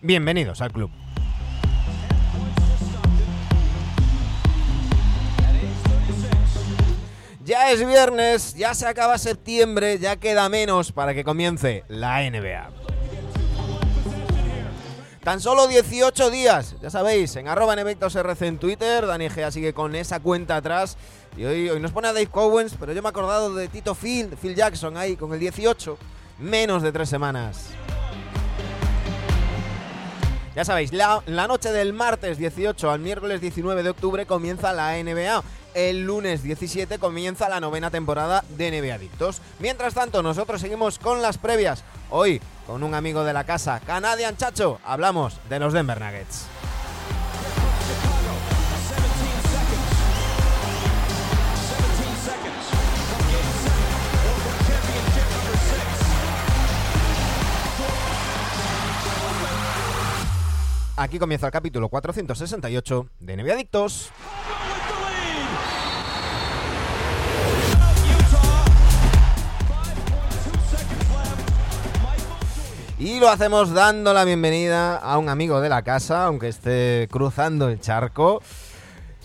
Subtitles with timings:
[0.00, 0.92] Bienvenidos al club.
[7.44, 12.70] Ya es viernes, ya se acaba septiembre, ya queda menos para que comience la NBA.
[15.24, 19.96] Tan solo 18 días, ya sabéis, en arroba RC en Twitter, Dani Gea sigue con
[19.96, 20.96] esa cuenta atrás.
[21.36, 23.96] Y hoy, hoy nos pone a Dave Cowens, pero yo me he acordado de Tito
[23.96, 25.98] Phil, Phil Jackson ahí con el 18.
[26.38, 27.70] Menos de tres semanas.
[30.54, 35.42] Ya sabéis, la, noche del martes 18 al miércoles 19 de octubre comienza la NBA.
[35.74, 39.40] El lunes 17 comienza la novena temporada de NBA Adictos.
[39.60, 41.84] Mientras tanto, nosotros seguimos con las previas.
[42.10, 46.57] Hoy, con un amigo de la casa, Canadian Chacho, hablamos de los Denver Nuggets.
[61.00, 64.10] Aquí comienza el capítulo 468 de NBA Adictos.
[72.98, 77.68] Y lo hacemos dando la bienvenida a un amigo de la casa, aunque esté cruzando
[77.68, 78.42] el charco.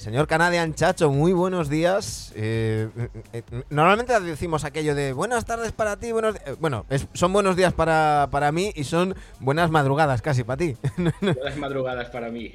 [0.04, 2.34] Señor Canadian Chacho, muy buenos días.
[2.36, 2.90] Eh,
[3.32, 7.56] eh, normalmente decimos aquello de buenas tardes para ti, buenos eh, bueno, es, son buenos
[7.56, 10.76] días para, para, mí y son buenas madrugadas casi para ti.
[11.22, 12.54] Buenas madrugadas para mí.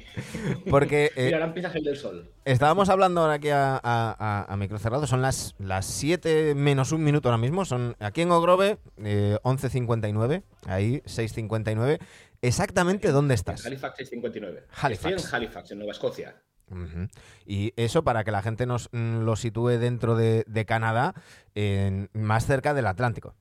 [0.69, 2.29] Porque Mira, ahora empieza el del sol.
[2.45, 7.03] Estábamos hablando ahora aquí a, a, a, micro cerrado, son las, las 7 menos un
[7.03, 11.97] minuto ahora mismo, son aquí en Ogrove 11.59, ahí 6.59.
[12.43, 13.65] Exactamente dónde estás.
[13.65, 14.67] Halifax 659.
[14.69, 14.91] Halifax.
[14.91, 16.35] Estoy en Halifax, en Nueva Escocia.
[16.69, 17.09] Uh -huh.
[17.45, 21.13] Y eso para que la gente nos mm, lo sitúe dentro de, de Canadá,
[21.55, 23.35] en, más cerca del Atlántico.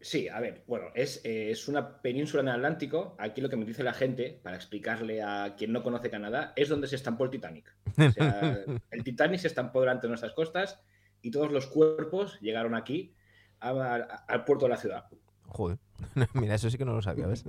[0.00, 3.16] Sí, a ver, bueno, es, eh, es, una península en el Atlántico.
[3.18, 6.68] Aquí lo que me dice la gente, para explicarle a quien no conoce Canadá, es
[6.68, 7.74] donde se estampó el Titanic.
[7.98, 10.80] O sea, el Titanic se estampó delante de nuestras costas
[11.20, 13.12] y todos los cuerpos llegaron aquí
[13.58, 13.96] a, a,
[14.28, 15.04] al puerto de la ciudad.
[15.48, 15.78] Joder,
[16.34, 17.44] mira, eso sí que no lo sabía, ¿ves?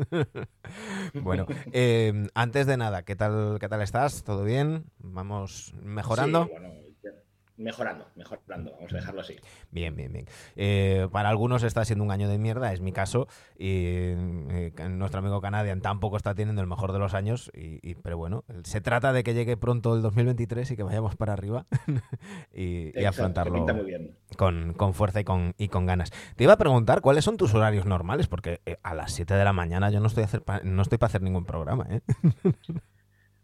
[1.24, 4.24] bueno, eh, antes de nada, ¿qué tal, ¿qué tal estás?
[4.24, 4.86] ¿Todo bien?
[5.00, 6.48] ¿Vamos mejorando?
[6.48, 6.74] Bueno,
[7.60, 9.36] mejorando, mejorando, vamos a dejarlo así.
[9.72, 10.26] Bien, bien, bien.
[10.56, 13.28] Eh, para algunos está siendo un año de mierda, es mi caso,
[13.58, 17.96] y eh, nuestro amigo Canadian tampoco está teniendo el mejor de los años, y, y,
[17.96, 21.66] pero bueno, se trata de que llegue pronto el 2023 y que vayamos para arriba
[22.54, 23.66] y, Exacto, y, afrontarlo
[24.38, 26.12] con, con, fuerza y con, y con ganas.
[26.36, 28.28] Te iba a preguntar, ¿cuáles son tus horarios normales?
[28.28, 31.10] Porque eh, a las 7 de la mañana yo no estoy, hacer, no estoy para
[31.10, 32.02] hacer ningún programa, ¿eh?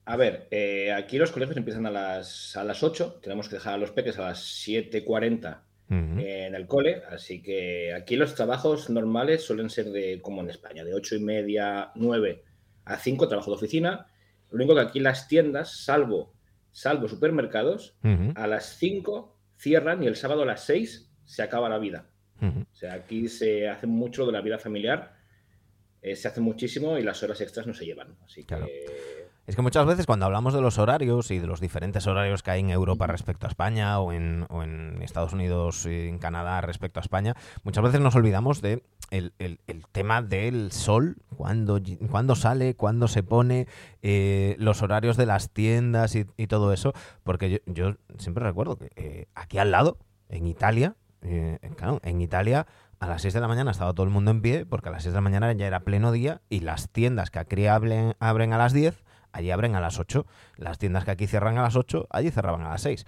[0.06, 3.74] A ver, eh, aquí los colegios empiezan a las, a las 8, tenemos que dejar
[3.74, 6.24] a los peques a las 7.40 uh -huh.
[6.24, 10.84] en el cole, así que aquí los trabajos normales suelen ser de, como en España,
[10.84, 12.44] de 8 y media, 9
[12.86, 14.06] a 5, trabajo de oficina.
[14.52, 16.34] Lo único que aquí las tiendas, salvo,
[16.72, 18.34] salvo supermercados, uh -huh.
[18.36, 22.10] a las 5 cierran y el sábado a las 6 se acaba la vida.
[22.42, 22.66] Uh -huh.
[22.72, 25.16] O sea, aquí se hace mucho de la vida familiar,
[26.04, 28.16] eh, se hace muchísimo y las horas extras no se llevan.
[28.24, 28.68] Así claro.
[29.48, 32.52] Es que muchas veces cuando hablamos de los horarios y de los diferentes horarios que
[32.52, 36.62] hay en Europa respecto a España o en, o en Estados Unidos y en Canadá
[36.62, 41.80] respecto a España, muchas veces nos olvidamos de el, el, el tema del sol, cuándo,
[42.10, 43.68] cuándo sale, cuándo se pone,
[44.02, 48.78] eh, los horarios de las tiendas y, y todo eso, porque yo, yo, siempre recuerdo
[48.78, 52.66] que eh, aquí al lado, en Italia, eh, claro, en Italia
[53.00, 55.04] a las 6 de la mañana estaba todo el mundo en pie, porque a las
[55.04, 58.54] 6 de la mañana ya era pleno día y las tiendas que aquí abren, abren
[58.54, 59.05] a las 10
[59.36, 60.26] allí abren a las 8.
[60.58, 63.06] Las tiendas que aquí cierran a las 8, allí cerraban a las 6.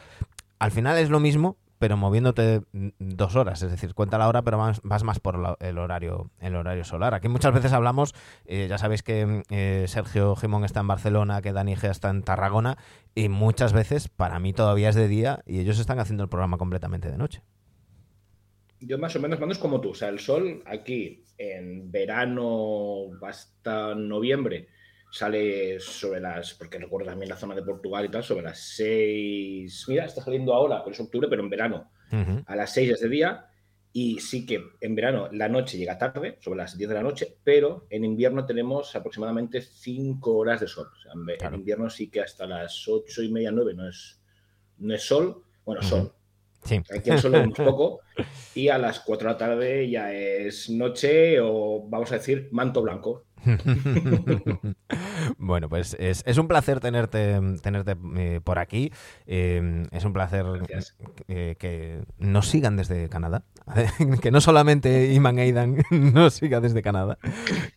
[0.59, 4.57] Al final es lo mismo, pero moviéndote dos horas, es decir, cuenta la hora, pero
[4.57, 7.13] vas, más por el horario el horario solar.
[7.13, 8.15] Aquí muchas veces hablamos,
[8.45, 12.23] eh, ya sabéis que eh, Sergio Gimón está en Barcelona, que Dani Gea está en
[12.23, 12.77] Tarragona,
[13.13, 16.57] y muchas veces para mí todavía es de día y ellos están haciendo el programa
[16.57, 17.43] completamente de noche.
[18.79, 23.09] Yo más o menos mando es como tú, o sea, el sol aquí en verano
[23.21, 24.67] hasta noviembre
[25.09, 29.85] sale sobre las, porque recuerdo también la zona de Portugal y tal, sobre las 6,
[29.87, 31.91] mira, está saliendo ahora, pero es octubre, pero en verano,
[32.45, 33.47] a las 6 de día,
[33.93, 37.37] y sí que en verano la noche llega tarde, sobre las 10 de la noche,
[37.43, 40.87] pero en invierno tenemos aproximadamente 5 horas de sol.
[41.39, 44.21] en, invierno sí que hasta las 8 y media, 9 no es,
[44.77, 46.13] no es sol, bueno, sol.
[46.63, 46.81] Sí.
[46.95, 48.01] Aquí el sol es poco,
[48.53, 52.81] y a las 4 de la tarde ya es noche o vamos a decir manto
[52.81, 53.26] blanco.
[55.37, 58.91] bueno, pues es, un placer tenerte, tenerte eh, por aquí.
[59.25, 60.45] Eh, es un placer
[61.27, 63.43] eh, que nos sigan desde Canadá.
[64.21, 67.17] que no solamente Iman Aidan nos siga desde Canadá.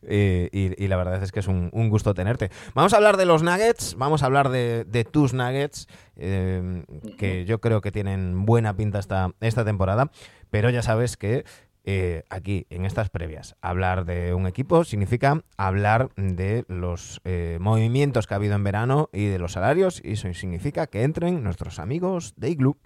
[0.03, 2.51] Y, la verdad es que es un, gusto tenerte.
[2.75, 7.61] Vamos a hablar de los Nuggets, vamos a hablar de, de tus Nuggets, que yo
[7.61, 10.11] creo que tienen buena pinta esta, esta temporada.
[10.51, 11.45] Pero ya sabes que
[11.85, 18.27] eh, aquí, en estas previas, hablar de un equipo significa hablar de los eh, movimientos
[18.27, 21.79] que ha habido en verano y de los salarios, y eso significa que entren nuestros
[21.79, 22.77] amigos de Igloo.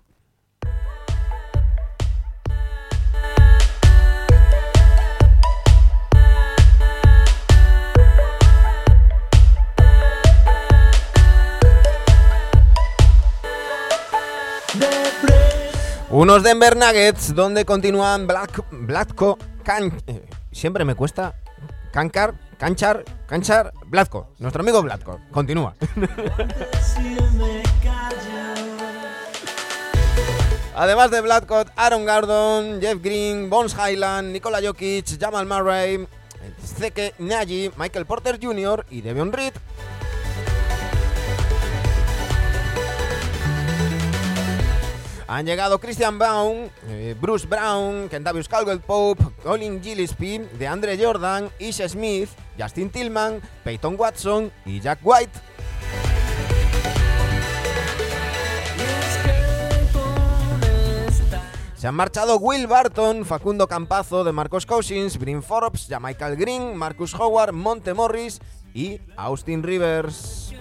[16.17, 21.35] Unos Denver Nuggets donde continúan Black, Blatko, Can, eh, siempre me cuesta,
[21.93, 25.75] Cancar, Canchar, Canchar, Blatko, nuestro amigo Blatko, continúa.
[30.77, 36.07] Además de Blatko, Aaron Gordon, Jeff Green, Bones Highland, Nikola Jokic, Jamal Murray,
[36.65, 38.87] Zeke Nagy, Michael Porter Jr.
[38.89, 39.55] y Devion Reed
[45.27, 51.89] Han llegado Christian Brown, eh, Bruce Brown, Kentavious Caldwell Pope, Colin Gillespie, DeAndre Jordan, Isha
[51.89, 55.33] Smith, Justin Tillman, Peyton Watson y Jack White.
[61.75, 67.15] Se han marchado Will Barton, Facundo Campazo, de Marcos Cousins, Green Forbes, Michael Green, Marcus
[67.15, 68.41] Howard, Monte Morris
[68.73, 70.55] y Austin Rivers.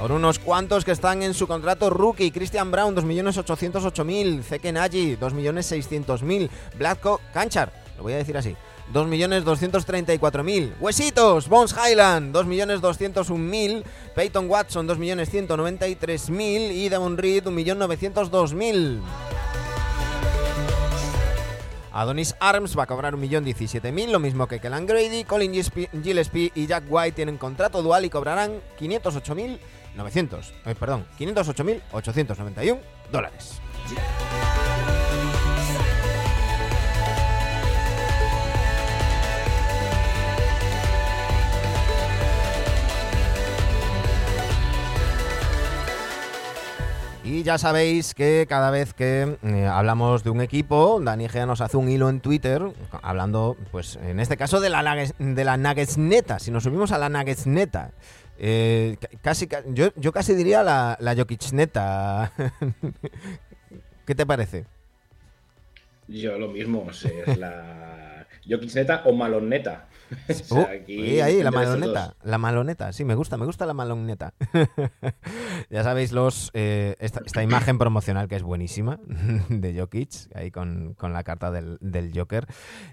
[0.00, 2.30] Por unos cuantos que están en su contrato rookie.
[2.30, 4.42] Christian Brown, 2.808.000.
[4.42, 6.48] Zeke Nagy, 2.600.000.
[6.78, 8.56] Blatko Kanchar, lo voy a decir así.
[8.92, 10.74] 2.234.000.
[10.80, 13.84] Huesitos, Bones Highland, 2.201.000.
[14.14, 16.72] Peyton Watson, 2.193.000.
[16.72, 19.00] Y Devon Reed, 1.902.000.
[21.96, 26.84] Adonis Arms va a cobrar 1.017.000, lo mismo que Kellan Grady, Colin Gillespie y Jack
[26.90, 32.78] White tienen contrato dual y cobrarán 508.900, eh, perdón, 508.891
[33.10, 33.62] dólares.
[47.46, 51.76] Ya sabéis que cada vez que eh, hablamos de un equipo, Dani Gea nos hace
[51.76, 52.60] un hilo en Twitter
[53.02, 54.82] hablando, pues en este caso, de la,
[55.96, 56.40] de.
[56.40, 57.92] Si nos subimos a la Nuggets neta,
[58.38, 62.32] Eh, casi, yo, yo casi diría la, la.
[64.06, 64.66] ¿Qué te parece?
[66.08, 69.12] Yo lo mismo, es la Jokicneta o
[70.28, 70.54] Maloneta.
[70.54, 74.34] Uh, ahí, la maloneta, la maloneta, sí, me gusta, me gusta la maloneta.
[75.70, 79.00] ya sabéis los eh, esta, imagen promocional que es buenísima
[79.48, 82.46] de Jokic, ahí con, la carta del, Joker.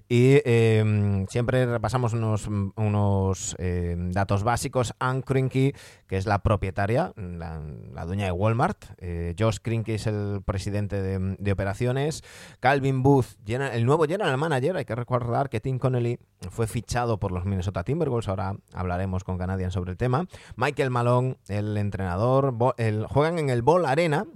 [0.10, 4.94] Y em, siempre repasamos unos, unos em, datos básicos.
[5.00, 5.74] Ann Krinky,
[6.14, 8.86] que es la propietaria, la, dueña de Walmart.
[9.00, 12.24] Eh, Josh Krinky es el presidente de, operaciones.
[12.60, 14.78] Calvin Booth, el nuevo general manager.
[14.78, 16.20] Hay que recordar que Tim Connelly
[16.52, 20.28] fue fichado por los Minnesota Timberwolves, ahora hablaremos con Canadian sobre el tema.
[20.56, 24.28] Michael Malone, el entrenador, el, juegan en el Ball Arena,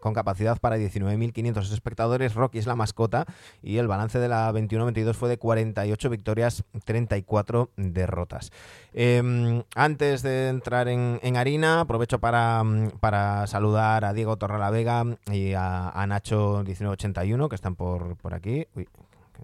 [0.00, 2.34] con capacidad para 19.500 espectadores.
[2.34, 3.26] Rocky es la mascota
[3.62, 8.50] y el balance de la 21-22 fue de 48 victorias, 34 derrotas.
[8.92, 12.62] Em, antes de entrar en, harina, aprovecho para,
[13.00, 18.66] para saludar a Diego Torralavega y a, Nacho 1981, que están por, por aquí.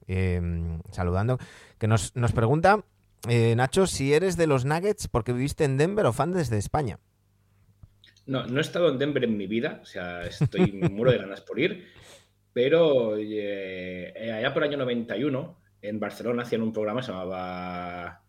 [0.07, 1.39] Em, saludando,
[1.79, 2.83] que nos, nos pregunta,
[3.27, 6.99] eh, Nacho, si eres de los Nuggets porque viviste en Denver o fan desde España.
[8.29, 11.41] No, no he estado en Denver en mi vida, o sea, estoy muro de ganas
[11.41, 11.89] por ir,
[12.53, 18.23] pero eh, allá por el año 91, en Barcelona hacían un programa que se llamaba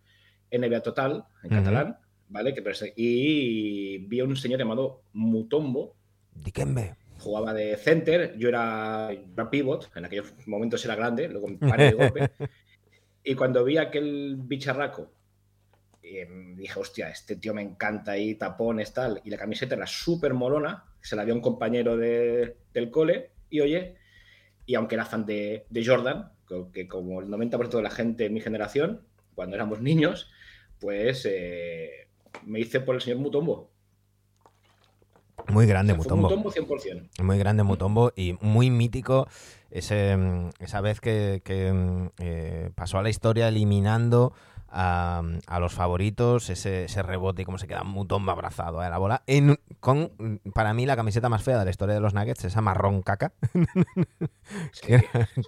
[0.52, 1.98] NBA Total, en catalán,
[2.30, 2.54] ¿vale?
[2.56, 2.64] Que,
[2.96, 5.96] y vi a un señor llamado Mutombo.
[6.34, 9.10] Dikembe jugaba de center, yo era,
[9.52, 12.32] pivot, en aquellos momentos era grande, luego paré de golpe.
[13.24, 15.12] y cuando vi aquel bicharraco,
[16.18, 20.34] em, dije, hostia, este tío me encanta y tapones, tal, y la camiseta era súper
[20.34, 23.96] molona, se la dio un compañero de, del cole, y oye,
[24.66, 26.32] y aunque era fan de, de Jordan,
[26.74, 29.02] que como el 90% de la gente en mi generación,
[29.36, 30.30] cuando éramos niños,
[30.80, 32.08] pues eh,
[32.46, 33.72] me hice por el señor Mutombo.
[35.48, 36.30] Muy grande Mutombo.
[36.30, 37.24] Mutombo 100%.
[37.24, 39.28] Muy grande Mutombo y muy mítico
[39.72, 41.42] ese, mm, esa vez que,
[41.74, 44.34] mm, eh, pasó a la historia eliminando
[44.72, 45.24] a,
[45.60, 49.24] los favoritos, ese, ese, rebote y cómo se queda Mutombo abrazado a la bola.
[49.28, 52.62] En, con, para mí, la camiseta más fea de la historia de los Nuggets, esa
[52.62, 53.34] marrón caca,
[54.82, 55.04] que,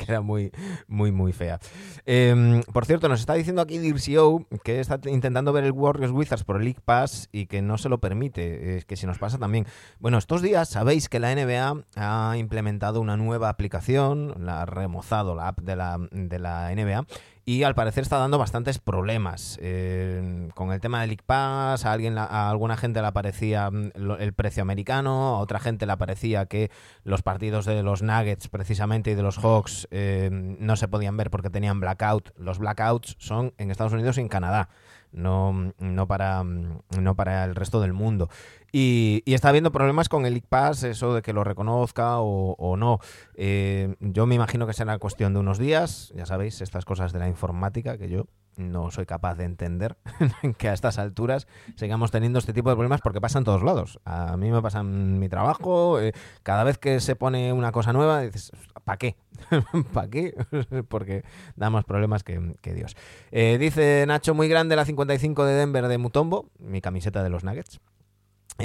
[0.07, 0.51] era, muy,
[0.87, 1.59] muy, muy fea.
[2.05, 6.43] Em, por cierto, nos está diciendo aquí Dircio que está intentando ver el Warriors Wizards
[6.43, 9.37] por el League Pass y que no se lo permite, es que si nos pasa
[9.37, 9.65] también.
[9.99, 15.35] Bueno, estos días sabéis que la NBA ha implementado una nueva aplicación, la ha remozado
[15.35, 17.05] la app de la, de la NBA
[17.45, 19.57] y al parecer está dando bastantes problemas.
[19.61, 23.91] Eh, con el tema del League Pass, a, alguien, a alguna gente le aparecía mm,
[24.19, 26.71] el precio americano, a otra gente le aparecía que
[27.03, 31.31] los partidos de los Nuggets precisamente y de los Hawks eh, no se podían ver
[31.31, 32.31] porque tenían blackout.
[32.37, 34.69] Los blackouts son en Estados Unidos y en Canadá
[35.11, 38.29] no, no, para, no para el resto del mundo.
[38.71, 42.99] Y, está habiendo problemas con el ICPAS, eso de que lo reconozca o, no.
[43.35, 47.19] Eh, yo me imagino que será cuestión de unos días, ya sabéis, estas cosas de
[47.19, 48.27] la informática que yo
[48.57, 49.97] no soy capaz de entender
[50.57, 53.99] que a estas alturas sigamos teniendo este tipo de problemas porque pasa en todos lados.
[54.05, 57.93] A mí me pasa en mi trabajo, eh, cada vez que se pone una cosa
[57.93, 58.51] nueva, dices,
[58.83, 59.15] ¿para qué?
[59.93, 60.33] ¿Para qué?
[60.89, 61.23] porque
[61.55, 62.39] da más problemas que,
[62.73, 62.95] Dios.
[63.31, 67.43] Eh, dice Nacho, muy grande la 55 de Denver de Mutombo, mi camiseta de los
[67.43, 67.79] Nuggets.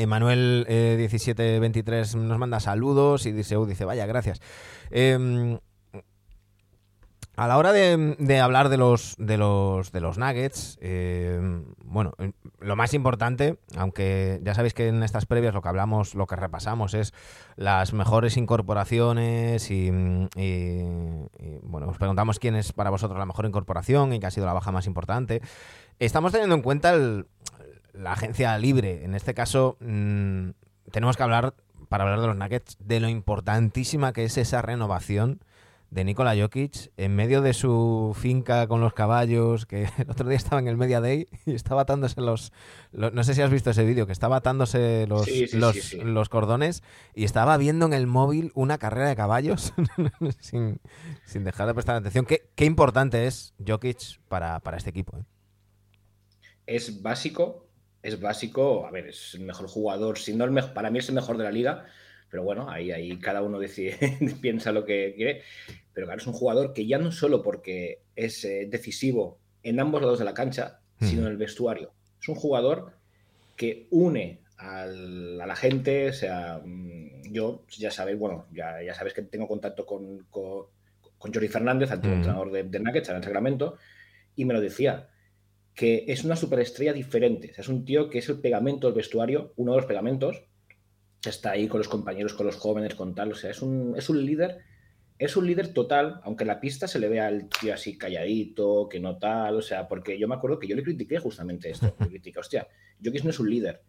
[0.04, 4.42] Manuel 1723 eh, nos manda saludos y dice, uh, dice, vaya, gracias.
[4.90, 5.58] Em,
[7.36, 11.38] a la hora de, hablar de los, de los, de los nuggets, eh,
[11.84, 12.14] bueno,
[12.60, 16.34] lo más importante, aunque ya sabéis que en estas previas lo que hablamos, lo que
[16.34, 17.12] repasamos es
[17.56, 19.90] las mejores incorporaciones y,
[21.62, 24.54] bueno, os preguntamos quién es para vosotros la mejor incorporación y qué ha sido la
[24.54, 25.42] baja más importante.
[25.98, 26.94] Estamos teniendo en cuenta
[27.92, 29.04] la agencia libre.
[29.04, 30.50] En este caso, mm,
[30.90, 31.54] tenemos que hablar,
[31.90, 35.40] para hablar de los nuggets, de lo importantísima que es esa renovación
[35.90, 40.36] de Nikola Jokic en medio de su finca con los caballos, que el otro día
[40.36, 42.52] estaba en el Media Day y estaba atándose los,
[42.92, 45.28] no sé si has visto ese vídeo, que estaba atándose los,
[46.02, 46.82] los, cordones
[47.14, 49.72] y estaba viendo en el móvil una carrera de caballos
[50.40, 50.80] sin,
[51.44, 52.26] dejar de prestar atención.
[52.26, 55.16] ¿Qué, qué importante es Jokic para, este equipo?
[55.18, 55.24] ¿eh?
[56.66, 57.68] Es básico,
[58.02, 61.08] es básico, a ver, es el mejor jugador, si no el mejor, para mí es
[61.08, 61.86] el mejor de la liga
[62.30, 63.97] pero bueno, ahí, ahí cada uno decide,
[64.40, 65.42] piensa lo que quiere.
[65.92, 70.02] Pero claro, es un jugador que ya no solo porque es eh, decisivo en ambos
[70.02, 71.92] lados de la cancha, sino en el vestuario.
[72.21, 72.92] Es un jugador
[73.56, 79.12] que une a la gente, o sea, mm, yo ya sabéis, bueno, ya, ya sabes
[79.12, 80.66] que tengo contacto con, con,
[81.50, 83.76] Fernández, antiguo entrenador de, de Nuggets, en Sacramento,
[84.37, 85.09] y me lo decía,
[85.75, 87.52] que es una superestrella diferente.
[87.56, 90.45] es un tío que es el pegamento del vestuario, uno de los pegamentos,
[91.30, 93.33] está ahí con los compañeros, con los jóvenes, con tal.
[93.33, 94.59] O sea, es un, es un líder,
[95.18, 98.88] es un líder total, aunque en la pista se le vea al tío así calladito,
[98.88, 99.56] que no tal.
[99.56, 101.95] O sea, porque yo me acuerdo que yo le critiqué justamente esto.
[102.00, 102.66] Le critiqué, hostia,
[103.04, 103.83] Jokic no es un líder.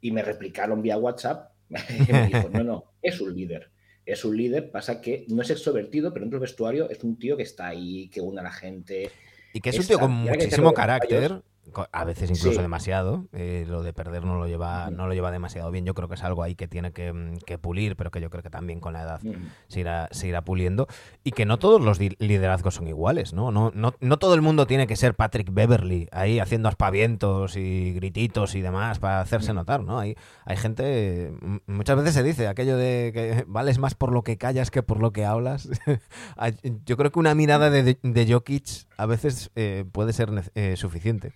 [0.00, 1.52] Y me replicaron vía WhatsApp.
[1.68, 3.70] y me dijo, no, no, es un líder.
[4.04, 7.36] Es un líder, pasa que no es extrovertido, pero dentro del vestuario es un tío
[7.36, 9.10] que está ahí, que une a la gente.
[9.52, 11.42] Y que es un tío con muchísimo carácter
[11.92, 13.26] a veces incluso demasiado.
[13.32, 15.84] Eh, lo de perder no lo lleva no lo lleva demasiado bien.
[15.84, 18.42] Yo creo que es algo ahí que tiene que, mm, pulir, pero que yo creo
[18.42, 19.20] que también con la edad
[19.68, 20.86] se, irá, se, irá, puliendo.
[21.24, 23.50] Y que no todos los liderazgos son iguales, ¿no?
[23.50, 27.92] No, no, no todo el mundo tiene que ser Patrick Beverly ahí haciendo aspavientos y
[27.92, 29.98] grititos y demás para hacerse notar, ¿no?
[29.98, 31.32] Hay, hay gente,
[31.66, 35.00] muchas veces se dice aquello de que vales más por lo que callas que por
[35.00, 35.68] lo que hablas.
[36.86, 41.32] yo creo que una mirada de, de Jokic a veces eh, puede ser eh, suficiente.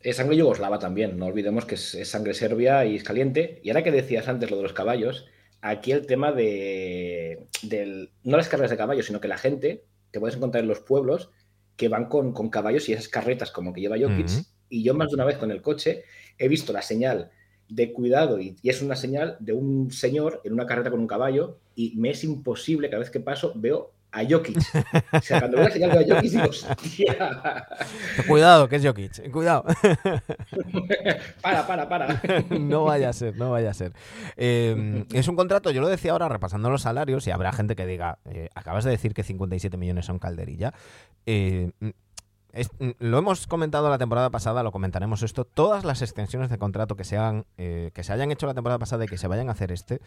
[0.00, 3.60] Es sangre yugoslava también, no olvidemos que es, sangre serbia y es caliente.
[3.62, 5.26] Y ahora que decías antes lo de los caballos,
[5.60, 7.46] aquí el tema de,
[8.24, 11.30] no las carreras de caballos, sino que la gente, te puedes encontrar en los pueblos
[11.76, 14.28] que van con, caballos y esas carretas como que lleva Jokic.
[14.70, 16.04] Y yo más de una vez con el coche
[16.38, 17.30] he visto la señal
[17.68, 21.06] de cuidado y, y, es una señal de un señor en una carreta con un
[21.06, 24.58] caballo y me es imposible, cada vez que paso, veo a Jokic.
[25.12, 27.66] O sea, cuando veo la señal de Jokic digo, hostia.
[28.28, 29.64] Cuidado, que es Jokic, cuidado.
[31.42, 32.22] para, para, para.
[32.50, 33.92] no vaya a ser, no vaya a ser.
[34.36, 37.86] Em, es un contrato, yo lo decía ahora repasando los salarios, y habrá gente que
[37.86, 40.74] diga, eh, acabas de decir que 57 millones son calderilla.
[41.26, 41.70] Eh,
[42.98, 45.44] lo hemos comentado la temporada pasada, lo comentaremos esto.
[45.44, 47.16] Todas las extensiones de contrato que se,
[47.58, 50.00] eh, que se hayan hecho la temporada pasada y que se vayan a hacer este,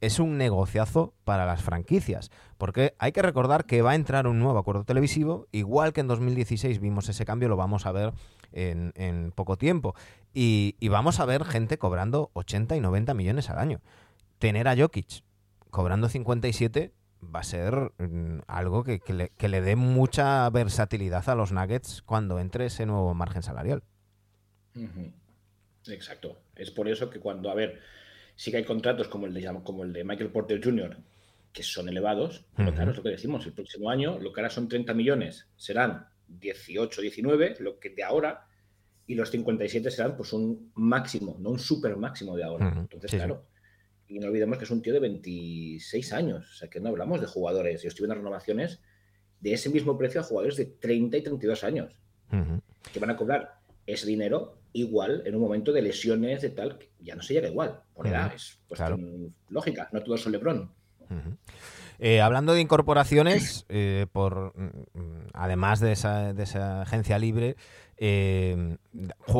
[0.00, 2.30] es un negociazo para las franquicias.
[2.56, 6.08] Porque hay que recordar que va a entrar un nuevo acuerdo televisivo, igual que en
[6.08, 8.12] 2016 vimos ese cambio, lo vamos a ver
[8.52, 9.94] en, poco tiempo.
[10.32, 13.80] Y, y, vamos a ver gente cobrando 80 y 90 millones al año.
[14.38, 15.22] Tener a Jokic
[15.70, 22.02] cobrando 57 va a ser mm, algo que, le, dé mucha versatilidad a los Nuggets
[22.02, 23.82] cuando entre ese nuevo margen salarial.
[25.86, 26.38] Exacto.
[26.54, 27.80] Es por eso que cuando, a ver,
[28.36, 30.96] sí que hay contratos como el de, como el de Michael Porter Jr.,
[31.52, 34.48] que son elevados, pero claro, es lo que decimos, el próximo año lo que ahora
[34.48, 38.46] son 30 millones serán 18, 19, lo que de ahora,
[39.06, 42.74] y los 57 serán pues un máximo, no un super máximo de ahora.
[42.74, 43.44] Entonces, claro,
[44.12, 47.20] y no olvidemos que es un tío de 26 años, o sea que no hablamos
[47.20, 47.82] de jugadores.
[47.82, 48.80] Yo estoy viendo renovaciones
[49.40, 51.98] de ese mismo precio a jugadores de 30 y 32 años,
[52.92, 56.90] que van a cobrar ese dinero igual en un momento de lesiones, de tal, que
[57.00, 58.60] ya no se llega igual, por edad, es
[59.48, 60.70] lógica, no todos son Lebron.
[61.98, 67.56] Eh, hablando de incorporaciones, eh, por mm, además de esa, de esa agencia libre,
[67.96, 68.76] eh,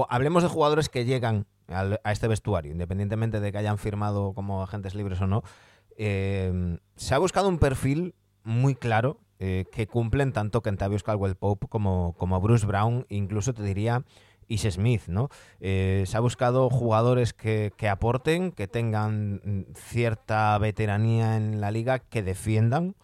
[0.09, 4.95] hablemos de jugadores que llegan a este vestuario, independientemente de que hayan firmado como agentes
[4.95, 5.43] libres o no,
[5.97, 11.67] eh, se ha buscado un perfil muy claro eh, que cumplen tanto Kentavious Caldwell Pope
[11.69, 14.05] como, como Bruce Brown, incluso te diría
[14.49, 15.29] Ish Smith, ¿no?
[15.61, 22.23] Eh, se ha buscado jugadores que, aporten, que tengan cierta veteranía en la liga, que
[22.23, 22.95] defiendan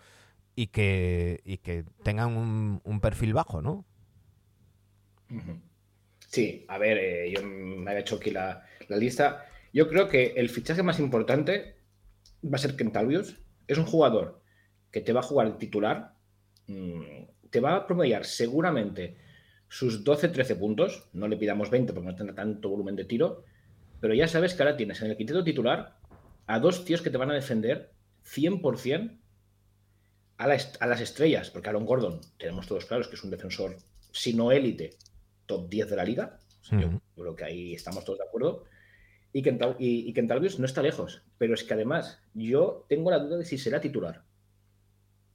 [0.55, 3.85] y que, y que tengan un, perfil bajo, ¿no?
[6.29, 9.47] Sí, a ver, eh, yo me había hecho aquí la, lista.
[9.73, 11.77] Yo creo que el fichaje más importante
[12.45, 13.41] va a ser Kentavius.
[13.67, 14.43] Es un jugador
[14.91, 16.15] que te va a jugar titular,
[16.67, 19.17] mm, te va a promediar seguramente
[19.69, 21.09] sus 12-13 puntos.
[21.15, 23.45] No le pidamos 20 porque no tendrá tanto volumen de tiro,
[24.01, 25.97] pero ya sabes que ahora tienes en el quinteto titular
[26.47, 27.91] a dos tíos que te van a defender
[28.25, 29.19] 100%
[30.37, 33.77] a, a las estrellas, porque Aaron Gordon, tenemos todos claros que es un defensor,
[34.13, 34.91] si no élite,
[35.49, 36.39] top 10 de la liga.
[36.71, 38.65] Yo creo que ahí estamos todos de acuerdo.
[39.33, 40.15] Y, Kental y,
[40.59, 41.23] no está lejos.
[41.39, 44.25] Pero es que además yo tengo la duda de si será titular.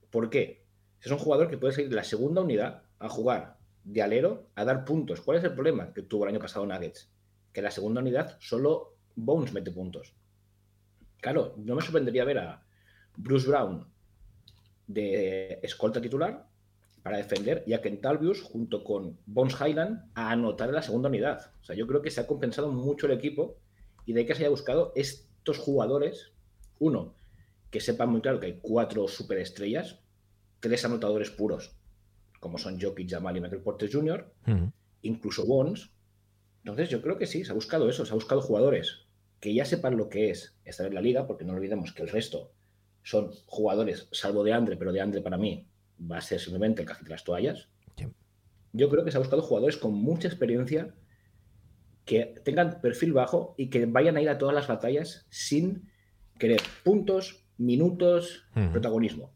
[0.09, 0.65] ¿Por qué?
[1.01, 4.63] Es un jugador que puede salir de la segunda unidad a jugar de alero a
[4.63, 5.21] dar puntos.
[5.21, 7.11] ¿Cuál es el problema que tuvo el año pasado Nuggets?
[7.51, 10.13] Que en la segunda unidad solo Bones mete puntos.
[11.19, 12.65] Claro, no me sorprendería ver a
[13.15, 13.87] Bruce Brown
[14.87, 16.47] de escolta titular
[17.03, 21.51] para defender y a Kentalvius junto con Bones Highland a anotar en la segunda unidad.
[21.61, 23.57] O sea, yo creo que se ha compensado mucho el equipo
[24.05, 26.31] y de ahí que se haya buscado estos jugadores,
[26.79, 27.13] uno,
[27.69, 29.99] que sepan muy claro que hay cuatro superestrellas,
[30.61, 31.75] tres anotadores puros,
[32.39, 34.33] como son Jokic, Jamal y Michael Porter Jr.,
[35.01, 35.89] incluso Bones.
[36.59, 39.07] Entonces yo creo que sí, se ha buscado eso, se ha buscado jugadores
[39.41, 42.09] que ya sepan lo que es estar en la liga, porque no olvidemos que el
[42.09, 42.53] resto
[43.01, 45.67] son jugadores, salvo de Andre, pero de Andre para mí
[45.99, 47.69] va a ser simplemente el cajito de las toallas.
[48.75, 50.95] yo creo que se ha buscado jugadores con mucha experiencia
[52.05, 55.89] que tengan perfil bajo y que vayan a ir a todas las batallas sin
[56.37, 59.31] querer puntos, minutos, protagonismo.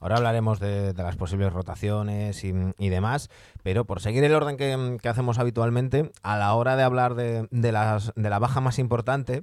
[0.00, 3.30] Ahora hablaremos de, las posibles rotaciones y, demás,
[3.64, 8.12] pero por seguir el orden que, hacemos habitualmente, a la hora de hablar de, las,
[8.14, 9.42] de la baja más importante,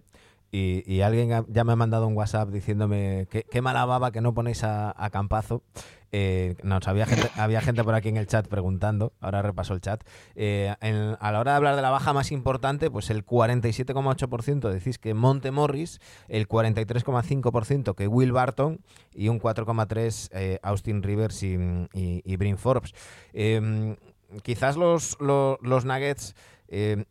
[0.51, 4.33] y, alguien ya me ha mandado un WhatsApp diciéndome qué, qué mala baba que no
[4.33, 5.63] ponéis a, Campazo.
[6.11, 6.55] Eh,
[6.85, 10.01] había gente, había gente por aquí en el chat preguntando, ahora repaso el chat.
[10.35, 10.73] Eh,
[11.19, 15.13] a la hora de hablar de la baja más importante, pues el 47,8% decís que
[15.13, 18.79] Monte Morris, el 43,5% que Will Barton
[19.13, 21.57] y un 4,3% eh, Austin Rivers y,
[21.93, 22.93] y, Brin Forbes.
[23.33, 23.97] Em,
[24.41, 26.33] quizás los, los, Nuggets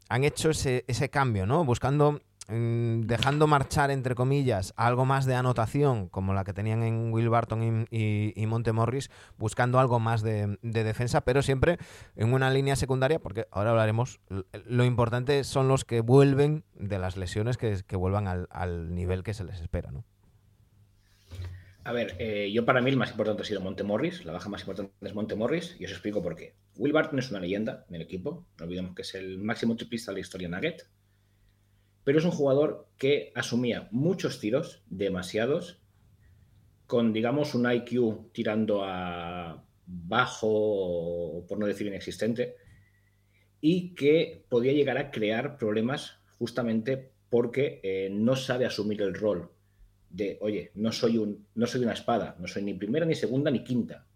[0.08, 1.64] han hecho ese, ese cambio, ¿no?
[1.64, 7.30] Buscando dejando marchar, entre comillas, algo más de anotación, como la que tenían en Will
[7.30, 11.78] Barton y, y, Montemorris, buscando algo más de, defensa, pero siempre
[12.16, 14.20] en una línea secundaria, porque ahora hablaremos,
[14.66, 19.44] lo importante son los que vuelven de las lesiones, que, vuelvan al, nivel que se
[19.44, 20.04] les espera, ¿no?
[21.86, 24.62] A ver, eh, yo para mí el más importante ha sido Montemorris, la baja más
[24.62, 26.54] importante es Montemorris, y os explico por qué.
[26.76, 30.10] Will Barton es una leyenda en el equipo, no olvidemos que es el máximo triplista
[30.10, 30.86] de la historia Nugget,
[32.04, 35.80] pero es un jugador que asumía muchos tiros, demasiados,
[36.86, 42.56] con, digamos, un IQ tirando a bajo, por no decir inexistente,
[43.60, 49.50] y que podía llegar a crear problemas justamente porque eh, no sabe asumir el rol
[50.10, 53.50] de, oye, no soy, un, no soy una espada, no soy ni primera, ni segunda,
[53.50, 54.06] ni quinta.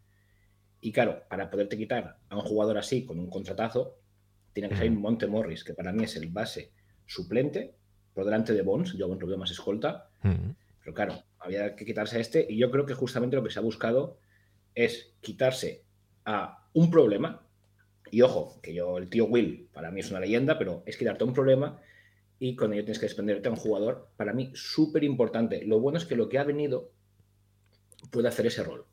[0.81, 3.99] Y claro, para poderte quitar a un jugador así con un contratazo,
[4.53, 6.73] tiene que ser Monte Morris, que para mí es el base
[7.07, 7.75] suplente,
[8.19, 10.51] por delante de Bones, yo lo veo más escolta, mm.
[10.83, 13.61] pero claro, había que quitarse a este y yo creo que justamente lo que se
[13.61, 14.19] ha buscado
[14.75, 15.85] es quitarse
[16.25, 17.47] a un problema,
[18.11, 21.23] y ojo, que yo, el tío Will, para mí es una leyenda, pero es quitarte
[21.23, 21.81] un problema
[22.41, 25.65] y con ello tienes que desprenderte a un jugador, para mí súper importante.
[25.65, 26.91] Lo bueno es que lo que ha venido
[28.11, 28.85] puede hacer ese rol.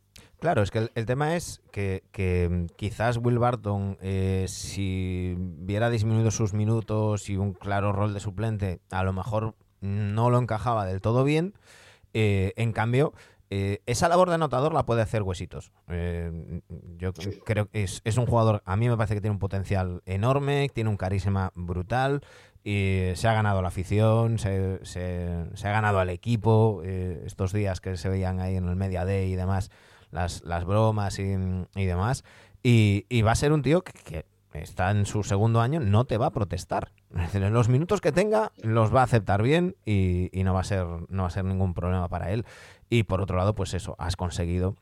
[0.46, 2.04] Claro, es que el, tema es que,
[2.52, 8.20] mm, quizás Will Barton, eh, si hubiera disminuido sus minutos y un claro rol de
[8.20, 11.56] suplente, a lo mejor no lo encajaba del todo bien.
[12.14, 13.16] Eh, en cambio,
[13.50, 15.72] eh, esa labor de anotador la puede hacer Huesitos.
[15.88, 17.12] yo
[17.44, 20.92] creo que es, un jugador, a mí me parece que tiene un potencial enorme, tiene
[20.92, 22.22] un carisma brutal.
[22.64, 26.84] Y se ha ganado la afición, se, se ha ganado al equipo.
[26.84, 29.72] estos días que se veían ahí en el Media Day y demás,
[30.16, 31.26] las, las bromas y,
[31.76, 32.24] demás.
[32.64, 36.28] Y, va a ser un tío que, está en su segundo año, no te va
[36.28, 36.92] a protestar.
[37.34, 40.86] Los minutos que tenga, los va a aceptar bien y, y, no, va a ser,
[41.10, 42.46] no va a ser ningún problema para él.
[42.90, 44.76] Y por otro lado, pues eso, has conseguido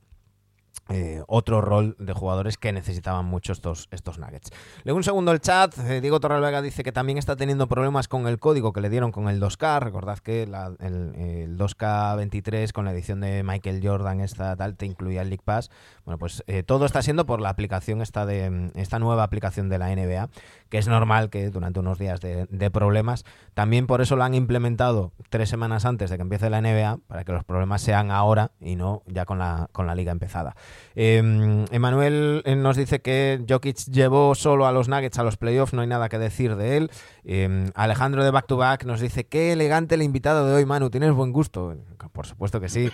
[0.89, 4.49] eh, otro rol de jugadores que necesitaban mucho estos, estos Nuggets.
[4.83, 8.27] Luego un segundo el chat, eh, Diego Torralvega dice que también está teniendo problemas con
[8.27, 13.21] el código que le dieron con el 2K, recordad que el, 2K23 con la edición
[13.21, 15.71] de Michael Jordan esta tal te incluía el League Pass,
[16.03, 19.77] bueno pues eh, todo está siendo por la aplicación esta, de, esta nueva aplicación de
[19.77, 20.27] la NBA,
[20.69, 24.33] que es normal que durante unos días de, de problemas, también por eso lo han
[24.33, 28.51] implementado tres semanas antes de que empiece la NBA, para que los problemas sean ahora
[28.59, 30.55] y no ya con la, con la liga empezada.
[30.95, 35.81] Emanuel eh, nos dice que Jokic llevó solo a los Nuggets a los playoffs, no
[35.81, 36.91] hay nada que decir de él.
[37.25, 40.89] Em, Alejandro de Back to Back nos dice, qué elegante el invitado de hoy, Manu,
[40.89, 41.75] tienes buen gusto.
[42.11, 42.91] Por supuesto que sí.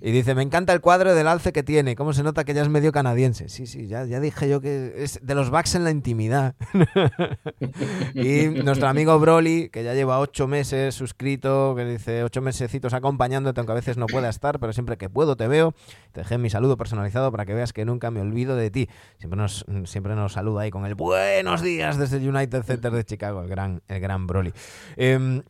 [0.00, 2.62] Y dice, me encanta el cuadro del alce que tiene, cómo se nota que ya
[2.62, 3.48] es medio canadiense.
[3.48, 6.54] Sí, sí, ya, dije yo que es de los Bucks en la intimidad.
[8.14, 13.60] y nuestro amigo Broly, que ya lleva ocho meses suscrito, que dice ocho mesecitos acompañándote,
[13.60, 15.74] aunque a veces no pueda estar, pero siempre que puedo te veo.
[16.12, 18.88] Te dejé mi saludo personalizado para que veas que nunca me olvido de ti.
[19.18, 23.04] Siempre nos, siempre nos saluda ahí con el buenos días desde el United Center de
[23.04, 24.52] Chicago, el gran, el gran Broly.
[24.96, 25.42] Em,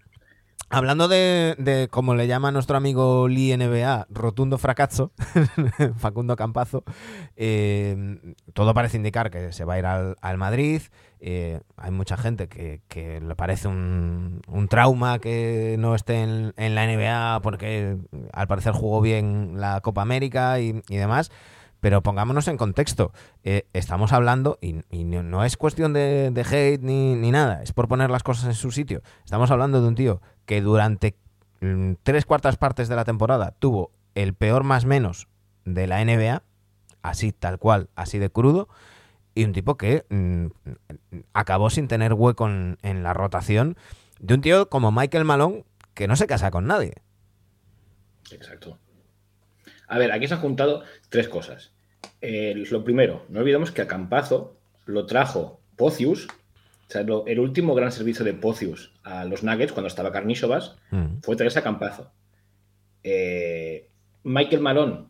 [0.71, 5.13] hablando de, como le llama nuestro amigo Lee NBA, rotundo fracaso,
[5.99, 6.85] Facundo Campazo,
[7.37, 10.83] em, todo parece indicar que se va a ir al, Madrid.
[11.21, 12.81] Eh, hay mucha gente que,
[13.21, 17.99] le parece un, trauma que no esté en, la NBA porque
[18.33, 21.31] al parecer jugó bien la Copa América y demás.
[21.83, 23.13] Pero pongámonos en contexto.
[23.43, 28.23] Eh, estamos hablando, y, no, es cuestión de, hate ni, nada, es por poner las
[28.23, 29.03] cosas en su sitio.
[29.25, 31.17] Estamos hablando de un tío que durante
[31.61, 35.27] mm, tres cuartas partes de la temporada tuvo el peor más menos
[35.65, 36.45] de la NBA,
[37.03, 38.69] así tal cual, así de crudo,
[39.35, 40.47] y un tipo que mm,
[41.33, 43.77] acabó sin tener hueco en la rotación
[44.21, 45.65] de un tío como Michael Malone
[45.95, 46.95] que no se casa con nadie.
[48.31, 48.79] Exacto.
[49.93, 51.71] A ver, aquí se han juntado tres cosas.
[52.23, 56.29] lo primero, no olvidemos que a Campazo lo trajo Pocius.
[56.29, 61.19] O sea, el último gran servicio de Pocius a los Nuggets cuando estaba Carnisovas mm.
[61.21, 62.11] fue traerse a Campazo.
[63.05, 63.91] Eh,
[64.25, 65.05] Michael Malone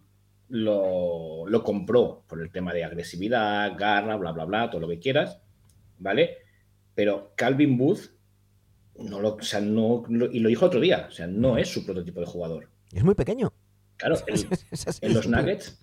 [0.48, 4.98] lo, lo, compró por el tema de agresividad, garra, bla, bla, bla, todo lo que
[4.98, 5.38] quieras,
[5.98, 6.38] ¿vale?
[6.96, 8.10] Pero Calvin Booth
[8.98, 11.86] no lo, o sea, no, y lo dijo otro día, o sea, no es su
[11.86, 12.68] prototipo de jugador.
[12.92, 13.52] Es muy pequeño.
[14.02, 14.16] Claro,
[15.00, 15.78] en los Nuggets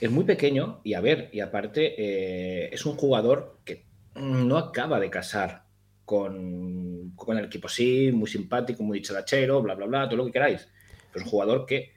[0.00, 3.86] es muy pequeño y a ver, y aparte eh, es un jugador que
[4.16, 5.64] no acaba de casar
[6.04, 10.32] con, con, el equipo sí, muy simpático, muy dicharachero, bla, bla, bla, todo lo que
[10.32, 10.68] queráis.
[11.12, 11.92] Pero es un jugador que,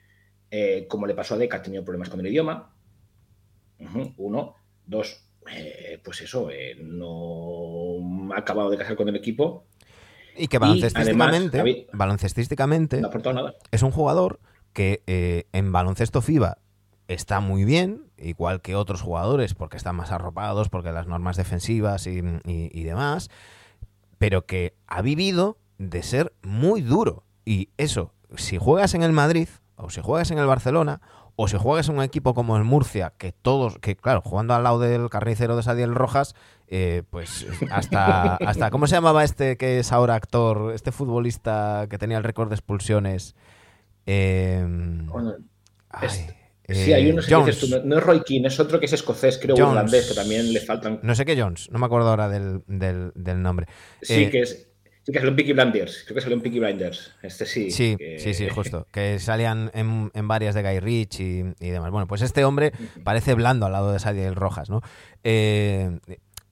[0.51, 2.73] eh, como le pasó a Deca, ha tenido problemas con el idioma.
[4.17, 4.55] uno.
[4.85, 6.49] Dos, eh, pues eso,
[6.81, 9.65] no ha acabado de casar con el equipo.
[10.37, 13.01] Y que baloncestísticamente, baloncestísticamente
[13.71, 14.39] es un jugador
[14.77, 16.59] que eh, en baloncesto FIBA
[17.07, 22.05] está muy bien, igual que otros jugadores, porque están más arropados, porque las normas defensivas
[22.05, 22.21] y,
[22.83, 23.31] demás,
[24.19, 27.23] pero que ha vivido de ser muy duro.
[27.43, 31.01] Y eso, si juegas en el Madrid, o si juegas en el Barcelona,
[31.35, 34.61] o si juegas en un equipo como el Murcia, que todos, que claro, jugando al
[34.61, 36.35] lado del carnicero de Sadiel Rojas,
[36.67, 41.97] eh, pues hasta, hasta, ¿cómo se llamaba este que es ahora actor, este futbolista que
[41.97, 43.35] tenía el récord de expulsiones?
[44.09, 45.05] Em,
[46.69, 49.37] sí, hay uno que dices tú, no, es Roy Keane, es otro que es escocés,
[49.37, 51.01] creo, irlandés, que también le faltan.
[51.03, 52.63] No sé qué Jones, no me acuerdo ahora del,
[53.41, 53.67] nombre.
[54.01, 54.69] Sí, eh, que es.
[55.03, 56.03] Sí, que salió en Peaky Blinders.
[56.05, 57.13] Creo que salió en Peaky Blinders.
[57.21, 57.71] Este sí.
[57.71, 58.87] Sí, sí, sí, justo.
[58.91, 61.91] Que salían en, varias de Guy Rich y, demás.
[61.91, 62.73] Bueno, pues este hombre
[63.05, 64.81] parece blando al lado de Sadiel Rojas, ¿no?
[65.23, 65.97] Eh,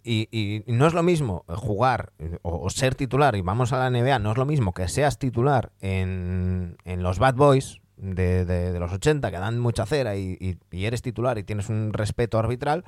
[0.05, 2.13] y, no es lo mismo jugar
[2.43, 5.71] o, ser titular, y vamos a la NBA, no es lo mismo que seas titular
[5.81, 11.43] en, los Bad Boys de, los 80, que dan mucha cera y, eres titular y
[11.43, 12.85] tienes un respeto arbitral,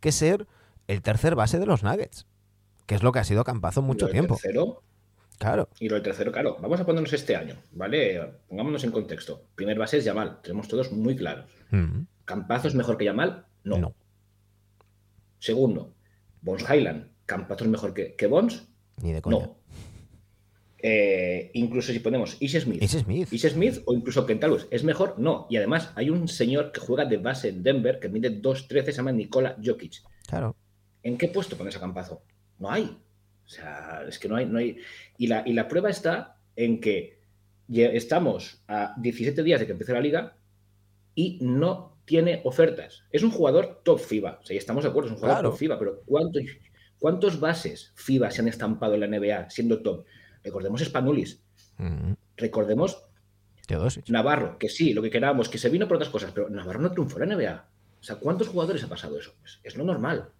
[0.00, 0.46] que ser
[0.86, 2.26] el tercer base de los Nuggets,
[2.86, 4.34] que es lo que ha sido Campazo mucho tiempo.
[4.34, 4.82] Tercero?
[5.38, 5.70] Claro.
[5.78, 6.58] Y lo del tercero, claro.
[6.60, 8.20] Vamos a ponernos este año, ¿vale?
[8.46, 9.44] Pongámonos en contexto.
[9.54, 11.46] Primer base es Yamal, tenemos todos muy claros.
[11.70, 12.02] Mm.
[12.26, 13.46] ¿Campazo es mejor que Yamal?
[13.64, 13.78] No.
[13.78, 13.94] no.
[15.38, 15.94] Segundo,
[16.42, 18.66] Bones Highland, Campazo es mejor que, que Bones.
[19.02, 19.46] Ni de coña.
[19.46, 19.60] No.
[20.82, 22.82] Eh, incluso si ponemos Ish Smith.
[22.82, 23.28] Ish Smith.
[23.28, 24.66] Smith o incluso Kentalus.
[24.70, 25.18] ¿Es mejor?
[25.18, 25.46] No.
[25.50, 28.92] Y además hay un señor que juega de base en Denver que mide 2.13, se
[28.92, 30.02] llama Nikola Jokic.
[30.26, 30.56] Claro.
[31.02, 32.22] ¿En qué puesto pones a Campazo?
[32.58, 32.84] No hay.
[32.84, 34.46] O sea, es que no hay.
[34.46, 34.78] No hay...
[35.18, 37.20] Y, la, y la prueba está en que
[37.68, 40.36] estamos a 17 días de que empiece la liga
[41.14, 43.04] y no tiene ofertas.
[43.10, 44.40] Es un jugador top FIBA.
[44.42, 46.42] O sea, estamos de acuerdo, es un jugador top FIBA, pero ¿cuántos,
[46.98, 50.04] ¿cuántos bases FIBA se han estampado en la NBA siendo top?
[50.42, 51.42] Recordemos Spanulis.
[51.78, 52.12] Mm.
[52.36, 53.04] Recordemos
[54.08, 56.90] Navarro, que sí, lo que queramos, que se vino por otras cosas, pero Navarro no
[56.90, 57.68] triunfó en la NBA.
[58.00, 59.34] O sea, ¿cuántos jugadores ha pasado eso?
[59.40, 60.30] Pues es lo normal.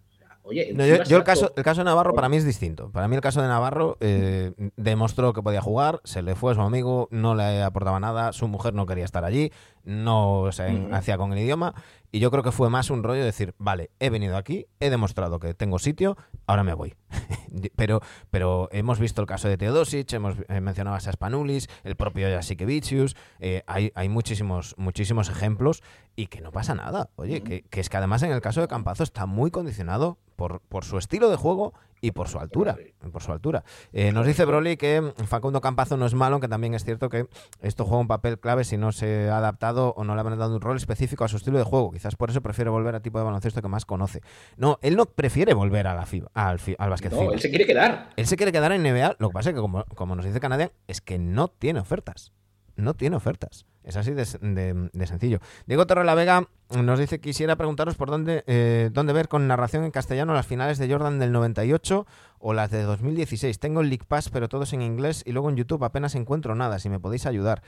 [0.43, 0.73] Oye,
[1.07, 2.89] yo, el, caso, el caso de Navarro para mí es distinto.
[2.91, 6.55] Para mí el caso de Navarro eh, demostró que podía jugar, se le fue a
[6.55, 9.51] su amigo, no le aportaba nada, su mujer no quería estar allí,
[9.83, 11.75] no se hacía con el idioma
[12.11, 14.89] y yo creo que fue más un rollo de decir, vale, he venido aquí, he
[14.89, 16.95] demostrado que tengo sitio, ahora me voy.
[17.75, 22.27] pero, pero hemos visto el caso de Teodosic, hemos eh, mencionado a Spanulis, el propio
[22.29, 25.83] Jasikevicius, eh, hay, hay muchísimos, muchísimos ejemplos
[26.15, 27.09] y que no pasa nada.
[27.15, 30.61] Oye, que, que, es que además en el caso de Campazo está muy condicionado por,
[30.61, 32.75] por su estilo de juego y por su altura.
[33.11, 33.63] Por su altura.
[33.93, 37.27] Eh, nos dice Broly que Facundo Campazo no es malo, que también es cierto que
[37.61, 40.55] esto juega un papel clave si no se ha adaptado o no le han dado
[40.55, 41.91] un rol específico a su estilo de juego.
[41.91, 44.21] Quizás por eso prefiere volver al tipo de baloncesto que más conoce.
[44.57, 48.09] No, él no prefiere volver a la FIBA, al, al no, él se quiere quedar.
[48.15, 49.15] Él se quiere quedar en NBA.
[49.19, 52.31] Lo que pasa es que, como, como nos dice Canadian, es que no tiene ofertas.
[52.75, 53.65] No tiene ofertas.
[53.83, 55.39] Es así de, sencillo.
[55.65, 59.83] Diego Torre la Vega nos dice quisiera preguntaros por dónde, eh, dónde ver con narración
[59.83, 62.05] en castellano las finales de Jordan del 98
[62.39, 63.59] o las de 2016.
[63.59, 66.79] Tengo el League Pass, pero todos en inglés y luego en YouTube apenas encuentro nada,
[66.79, 67.61] si me podéis ayudar.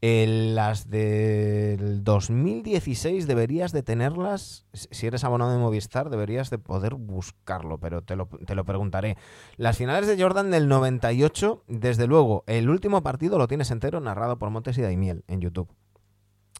[0.00, 7.78] las del 2016 deberías de tenerlas, si eres abonado de Movistar, deberías de poder buscarlo,
[7.78, 9.16] pero te lo, te lo preguntaré.
[9.56, 14.38] Las finales de Jordan del 98, desde luego, el último partido lo tienes entero narrado
[14.38, 15.68] por Montes y Daimiel en YouTube.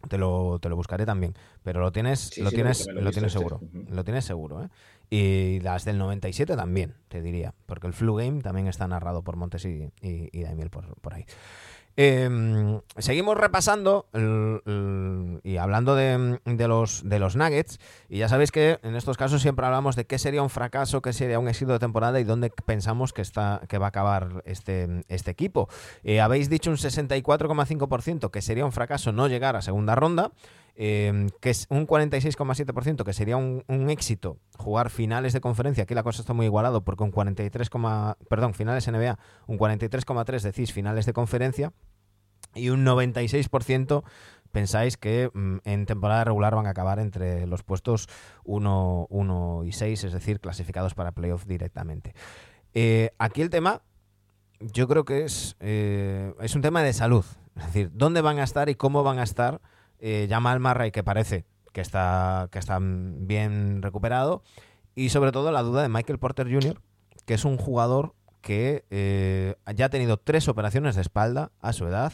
[0.09, 1.35] Te lo, te lo buscaré también.
[1.63, 3.61] Pero lo tienes, lo, tienes lo, tienes seguro.
[3.91, 4.69] Lo tienes seguro, ¿eh?
[5.11, 7.55] Y las del 97 también, te diría.
[7.67, 11.15] Porque el Flu Game también está narrado por Montes y, y, y Daimiel por, por
[11.15, 11.27] ahí.
[12.03, 14.07] Em, seguimos repasando
[15.45, 17.79] y hablando de, los, de los Nuggets.
[18.09, 21.13] Y ya sabéis que en estos casos siempre hablamos de qué sería un fracaso, qué
[21.13, 25.05] sería un éxito de temporada y dónde pensamos que, está, que va a acabar este,
[25.09, 25.69] este equipo.
[26.03, 30.33] Eh, habéis dicho un 64,5% que sería un fracaso no llegar a segunda ronda.
[30.77, 35.85] Em, que es un 46,7%, que sería un, éxito jugar finales de conferencia.
[35.85, 37.69] Aquí la cosa está muy igualado porque un 43,
[38.29, 41.73] perdón, finales NBA, un 43,3 decís finales de conferencia
[42.55, 44.05] y un 96%
[44.53, 48.09] pensáis que mm, en temporada regular van a acabar entre los puestos
[48.45, 52.15] 1, 1 y 6, es decir, clasificados para playoff directamente.
[52.75, 53.83] Eh, aquí el tema,
[54.61, 57.25] yo creo que es, eh, es un tema de salud.
[57.57, 59.61] Es decir, ¿dónde van a estar y cómo van a estar
[60.01, 64.43] eh, Jamal Murray, que parece que está, que está bien recuperado,
[64.95, 66.81] y sobre todo la duda de Michael Porter Jr.,
[67.27, 71.87] que es un jugador que eh, ya ha tenido tres operaciones de espalda a su
[71.87, 72.13] edad,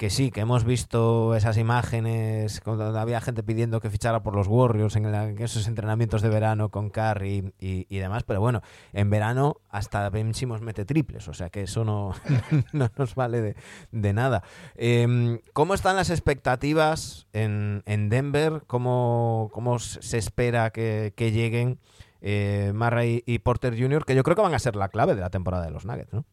[0.00, 4.46] que sí, que hemos visto esas imágenes cuando había gente pidiendo que fichara por los
[4.46, 5.04] Warriors en,
[5.42, 8.62] esos entrenamientos de verano con Curry y, demás, pero bueno,
[8.94, 12.14] en verano hasta Ben Simmons mete triples, o sea que eso no,
[12.72, 13.54] no nos vale
[13.92, 14.42] de, nada.
[14.74, 18.62] Em, ¿Cómo están las expectativas en, Denver?
[18.66, 21.78] ¿Cómo, ¿Cómo, se espera que, lleguen
[22.22, 25.20] eh, Murray y Porter Jr., que yo creo que van a ser la clave de
[25.20, 26.24] la temporada de los Nuggets, ¿no?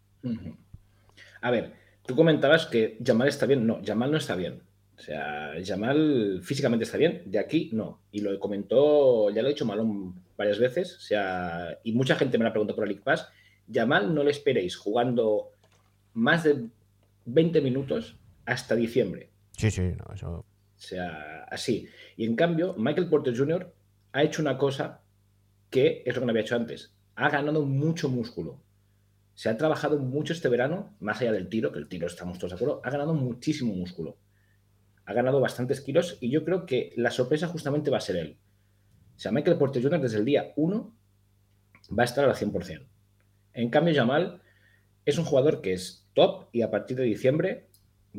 [1.41, 3.67] A ver, Tú comentabas que Jamal está bien.
[3.67, 4.61] No, Jamal no está bien.
[4.97, 8.01] O sea, Jamal físicamente está bien, de aquí no.
[8.11, 12.37] Y lo comentó, ya lo he dicho Malón varias veces, o sea, y mucha gente
[12.37, 13.27] me lo ha preguntado por el League Pass.
[13.71, 15.51] Jamal no le esperéis jugando
[16.13, 16.67] más de
[17.25, 18.15] 20 minutos
[18.45, 19.29] hasta diciembre.
[19.51, 20.29] Sí, sí, no, eso.
[20.29, 21.87] O sea, así.
[22.15, 23.71] Y en cambio, Michael Porter Jr.
[24.13, 25.01] ha hecho una cosa
[25.69, 26.95] que es lo que no había hecho antes.
[27.15, 28.59] Ha ganado mucho músculo
[29.37, 32.49] se ha trabajado mucho este verano, más allá del tiro, que el tiro estamos todos
[32.49, 34.17] de acuerdo, ha ganado muchísimo músculo.
[35.05, 38.39] Ha ganado bastantes kilos y yo creo que la sorpresa justamente va a ser él.
[39.15, 40.01] O sea, Michael Porter Jr.
[40.01, 40.97] desde el día 1
[41.95, 42.87] va a estar al 100%.
[43.53, 44.41] En cambio, Jamal
[45.05, 47.67] es un jugador que es top y a partir de diciembre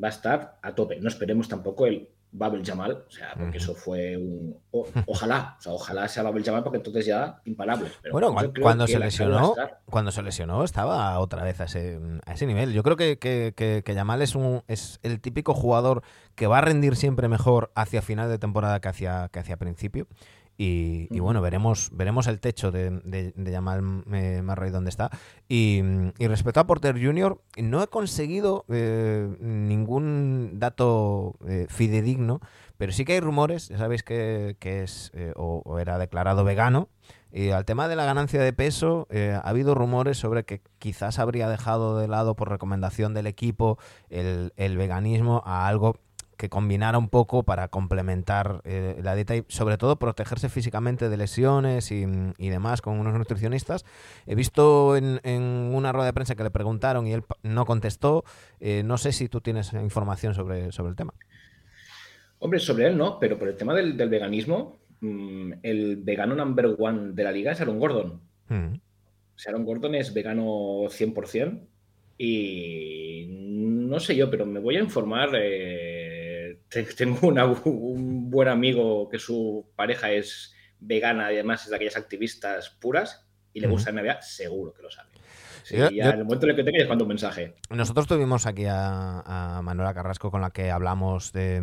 [0.01, 1.01] va a estar a tope.
[1.01, 4.57] No esperemos tampoco el Babel Jamal, o sea, porque eso fue un.
[5.07, 7.91] ojalá, o sea, ojalá sea Babel Jamal, porque entonces ya imparable.
[8.13, 9.55] bueno, cuando se lesionó,
[9.87, 12.73] cuando se lesionó, estaba otra vez a ese, a ese nivel.
[12.73, 16.03] Yo creo que, que, que, Jamal es un es el típico jugador
[16.35, 20.07] que va a rendir siempre mejor hacia final de temporada que hacia, que hacia principio.
[20.61, 25.09] Y, bueno, veremos, veremos el techo de, de, de Jamal eh, Murray donde está.
[25.49, 25.81] Y,
[26.19, 32.41] respecto a Porter Jr., no he conseguido eh, ningún dato eh, fidedigno,
[32.77, 36.89] pero sí que hay rumores, ya sabéis que, es o, era declarado vegano.
[37.31, 41.49] Y al tema de la ganancia de peso, ha habido rumores sobre que quizás habría
[41.49, 46.01] dejado de lado por recomendación del equipo el, el veganismo a algo
[46.39, 51.17] que combinara un poco para complementar eh, la dieta y sobre todo protegerse físicamente de
[51.17, 52.07] lesiones y,
[52.49, 53.85] demás con unos nutricionistas.
[54.25, 55.21] He visto en,
[55.75, 58.25] una rueda de prensa que le preguntaron y él no contestó.
[58.61, 61.13] Eh, no sé si tú tienes información sobre, sobre el tema.
[62.39, 67.13] Hombre, sobre él no, pero por el tema del, veganismo, mm, el vegano number one
[67.13, 68.21] de la liga es Aaron Gordon.
[68.49, 68.75] Mm.
[69.47, 71.61] Aaron Gordon es vegano 100%
[72.17, 75.31] y no sé yo, pero me voy a informar.
[75.35, 76.08] Eh,
[76.69, 77.29] tengo
[77.65, 83.27] un buen amigo que su pareja es vegana y además es de aquellas activistas puras
[83.53, 85.09] y le gusta el NBA, seguro que lo sabe.
[85.71, 87.57] en el momento en el que te cuando un mensaje.
[87.71, 91.61] Nosotros tuvimos aquí a, Manuela Carrasco con la que hablamos de,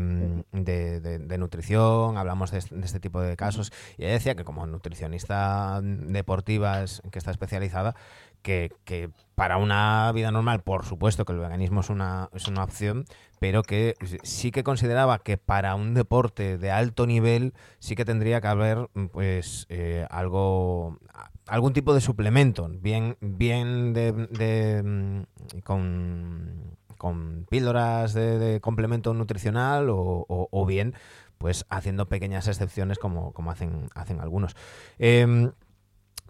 [1.37, 7.19] nutrición, hablamos de, este tipo de casos, y ella decía que como nutricionista deportiva que
[7.19, 7.95] está especializada,
[8.45, 13.05] que, para una vida normal, por supuesto que el veganismo es una, es una opción,
[13.39, 18.39] pero que sí que consideraba que para un deporte de alto nivel sí que tendría
[18.41, 20.99] que haber pues eh, algo
[21.47, 30.65] algún tipo de suplemento, bien, bien de, mm, con, con, píldoras de, complemento nutricional o,
[30.67, 30.93] bien
[31.37, 34.55] pues haciendo pequeñas excepciones como, como hacen, hacen algunos.
[34.97, 35.51] Em,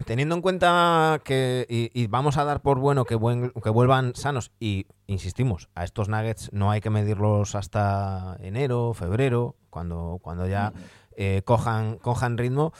[0.04, 5.70] Teniendo en cuenta que, y, vamos a dar por bueno que, vuelvan sanos, y insistimos,
[5.74, 10.72] a estos nuggets no hay que medirlos hasta enero, febrero, cuando, cuando ya
[11.16, 12.72] eh, cojan, cojan ritmo.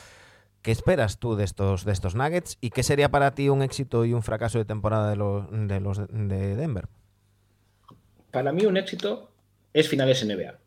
[0.60, 4.04] ¿Qué esperas tú de estos, de estos nuggets y qué sería para ti un éxito
[4.04, 6.88] y un fracaso de temporada de los de, los de Denver?
[8.30, 9.30] Para mí un éxito
[9.72, 10.58] es finales NBA.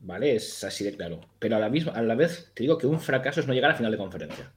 [0.00, 0.36] ¿Vale?
[0.36, 1.20] Es así de claro.
[1.38, 3.70] Pero a la, misma, a la vez te digo que un fracaso es no llegar
[3.70, 4.52] a final de conferencia.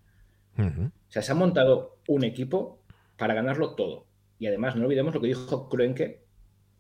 [0.57, 2.79] O sea, se ha montado un equipo
[3.17, 4.05] para ganarlo todo.
[4.39, 6.23] Y además, no olvidemos lo que dijo Kroenke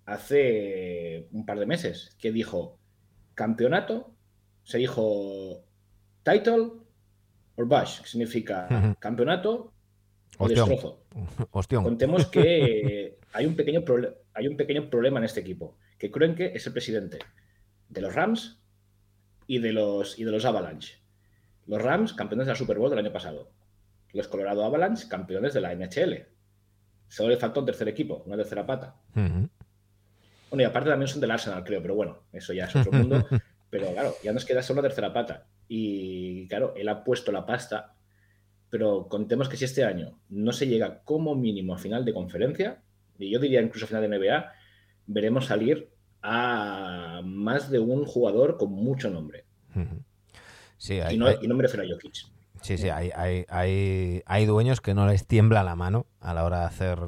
[0.05, 2.77] hace un par de meses, que dijo
[3.33, 4.11] campeonato,
[4.63, 5.63] se dijo
[6.23, 6.71] title
[7.55, 9.73] or bash, que significa campeonato
[10.37, 11.03] o destrozo.
[11.83, 13.83] Contemos que hay un, pequeño
[14.33, 17.19] hay un pequeño problema en este equipo, que Kroenke es el presidente
[17.89, 18.59] de los Rams,
[19.47, 20.99] y de los, y de los Avalanche.
[21.65, 23.49] Los Rams, campeones de la Super Bowl del año pasado.
[24.17, 26.25] Los Colorado Avalanche, campeones de la NHL.
[27.07, 28.95] Solo le falta un tercer equipo, una tercera pata.
[29.13, 33.25] Bueno, y aparte también son del Arsenal, creo, pero bueno, eso ya es otro mundo.
[33.69, 35.45] pero claro, ya nos queda solo una tercera pata.
[35.67, 37.95] Y claro, él ha puesto la pasta,
[38.69, 42.81] pero contemos que si este año no se llega como mínimo a final de conferencia,
[43.19, 44.51] y yo diría incluso a final de NBA,
[45.07, 45.89] veremos salir
[46.21, 49.45] a más de un jugador con mucho nombre.
[50.77, 52.36] Sí, y, no, y no me refiero a Jokic.
[52.61, 56.43] Sí, sí, hay, hay, hay, hay, dueños que no les tiembla la mano a la
[56.43, 56.99] hora de hacer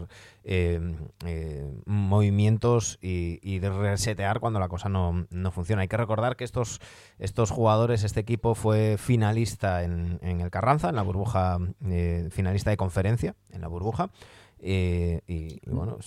[0.51, 0.79] eh,
[1.25, 5.83] eh, movimientos y, de resetear cuando la cosa no, funciona.
[5.83, 6.81] Hay que recordar que estos,
[7.19, 12.77] estos jugadores, este equipo fue finalista en, el Carranza, en la burbuja, eh, finalista de
[12.77, 14.09] conferencia, en la burbuja.
[14.61, 15.99] y, bueno,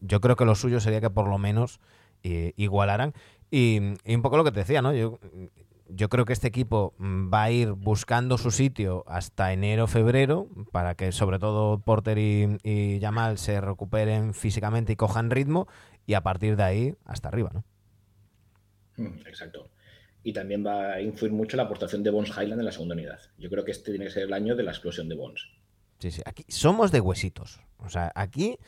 [0.00, 1.78] yo creo que lo suyo sería que por lo menos
[2.22, 3.14] igualaran.
[3.52, 4.92] Y, y, un poco lo que te decía, ¿no?
[4.92, 5.20] Yo
[5.88, 10.48] yo creo que este equipo mm, va a ir buscando su sitio hasta enero, febrero,
[10.72, 15.68] para que sobre todo Porter y, Yamal se recuperen físicamente y cojan ritmo,
[16.06, 17.64] y a partir de ahí hasta arriba, ¿no?
[18.96, 19.70] Mm, exacto.
[20.22, 23.20] Y también va a influir mucho la aportación de Bones Highland en la segunda unidad.
[23.38, 25.46] Yo creo que este tiene que ser el año de la explosión de Bones.
[25.98, 26.22] Sí, sí.
[26.24, 27.60] Aquí somos de huesitos.
[27.84, 28.58] O sea, aquí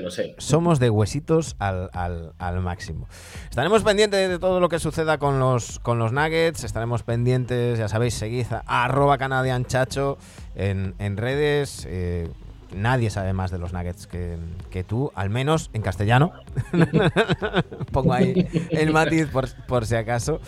[0.00, 2.32] lo sé, somos de huesitos al,
[2.62, 3.06] máximo.
[3.48, 6.64] Estaremos pendientes de todo lo que suceda con los, con los Nuggets.
[6.64, 10.18] Estaremos pendientes, ya sabéis, seguid a arroba canadianchacho
[10.56, 11.86] en, en redes.
[11.88, 12.28] Eh,
[12.74, 16.32] nadie sabe más de los Nuggets que, tú, al menos en castellano.
[17.92, 19.28] Pongo ahí el matiz
[19.66, 20.40] por, si acaso.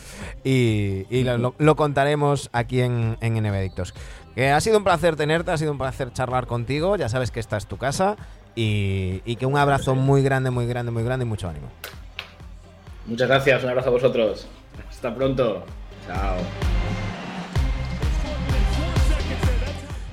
[0.44, 3.36] Y, lo, contaremos aquí en, en
[4.34, 6.96] que ha sido un placer tenerte, ha sido un placer charlar contigo.
[6.96, 8.16] Ya sabes que esta es tu casa.
[8.54, 11.68] Y, que un abrazo muy grande, muy grande, muy grande y mucho ánimo.
[13.06, 14.46] Muchas gracias, un abrazo a vosotros.
[14.88, 15.64] Hasta pronto.
[16.06, 16.36] Chao.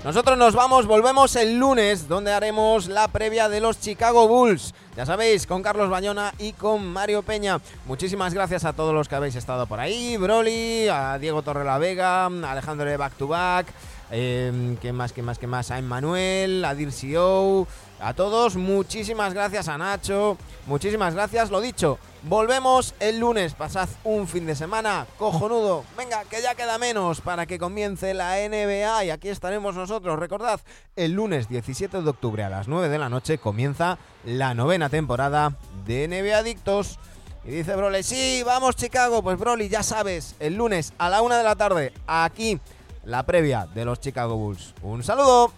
[0.03, 4.73] Nosotros nos vamos, volvemos el lunes, donde haremos la previa de los Chicago Bulls.
[4.95, 7.59] Ya sabéis, con Carlos Bañona y con Mario Peña.
[7.85, 10.15] Muchísimas gracias a todos los que habéis estado por ahí.
[10.15, 13.67] Broly, a Diego Torrelavega, a Alejandro de Back to Back.
[14.11, 15.69] Eh, ¿Qué más, qué más, qué más?
[15.69, 17.67] A Emmanuel, a Dircio,
[17.99, 20.35] a todos, muchísimas gracias a Nacho,
[20.65, 26.41] muchísimas gracias, lo dicho, volvemos el lunes, pasad un fin de semana cojonudo, venga, que
[26.41, 30.59] ya queda menos para que comience la NBA y aquí estaremos nosotros, recordad,
[30.95, 35.55] el lunes 17 de octubre a las 9 de la noche comienza la novena temporada
[35.85, 36.97] de NBA Adictos.
[37.45, 41.35] Y dice Broly, sí, vamos Chicago, pues Broly, ya sabes, el lunes a la 1
[41.35, 42.59] de la tarde, aquí
[43.05, 44.73] la previa de los Chicago Bulls.
[44.81, 45.51] Un saludo.